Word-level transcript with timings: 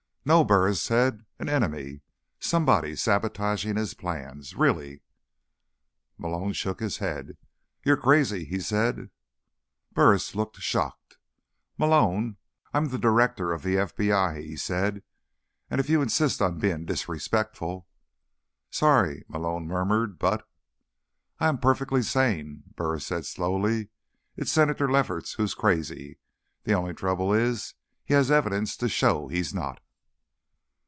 "No," 0.23 0.43
Burris 0.43 0.79
said. 0.79 1.25
"An 1.39 1.49
enemy. 1.49 2.01
Somebody 2.39 2.95
sabotaging 2.95 3.75
his 3.75 3.95
plans. 3.95 4.53
Really." 4.53 5.01
Malone 6.15 6.53
shook 6.53 6.79
his 6.79 6.97
head. 6.97 7.37
"You're 7.83 7.97
crazy," 7.97 8.45
he 8.45 8.59
said. 8.59 9.09
Burris 9.93 10.35
looked 10.35 10.57
shocked. 10.57 11.17
"Malone, 11.75 12.37
I'm 12.71 12.89
the 12.89 12.99
Director 12.99 13.51
of 13.51 13.63
the 13.63 13.77
FBI," 13.77 14.43
he 14.43 14.55
said. 14.55 15.01
"And 15.71 15.79
if 15.81 15.89
you 15.89 16.03
insist 16.03 16.39
on 16.39 16.59
being 16.59 16.85
disrespectful—" 16.85 17.87
"Sorry," 18.69 19.25
Malone 19.27 19.65
murmured. 19.67 20.19
"But—" 20.19 20.47
"I 21.39 21.47
am 21.47 21.57
perfectly 21.57 22.03
sane," 22.03 22.61
Burris 22.75 23.07
said 23.07 23.25
slowly. 23.25 23.89
"It's 24.37 24.51
Senator 24.51 24.87
Lefferts 24.87 25.33
who's 25.33 25.55
crazy. 25.55 26.19
The 26.63 26.73
only 26.73 26.93
trouble 26.93 27.33
is, 27.33 27.73
he 28.05 28.13
has 28.13 28.29
evidence 28.29 28.77
to 28.77 28.87
show 28.87 29.27
he's 29.27 29.51
not." 29.51 29.79